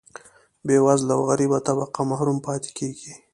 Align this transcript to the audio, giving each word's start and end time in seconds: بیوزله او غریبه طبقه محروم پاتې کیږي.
بیوزله 0.65 1.13
او 1.17 1.21
غریبه 1.29 1.59
طبقه 1.67 2.01
محروم 2.09 2.37
پاتې 2.47 2.69
کیږي. 2.77 3.13